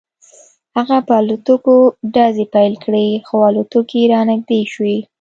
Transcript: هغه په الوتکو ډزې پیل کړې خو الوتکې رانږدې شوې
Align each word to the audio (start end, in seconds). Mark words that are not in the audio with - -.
هغه 0.77 0.97
په 1.07 1.13
الوتکو 1.21 1.75
ډزې 2.13 2.45
پیل 2.53 2.73
کړې 2.85 3.07
خو 3.27 3.35
الوتکې 3.49 4.01
رانږدې 4.11 4.61
شوې 4.73 4.97